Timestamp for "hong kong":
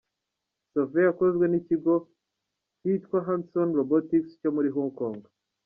4.75-5.19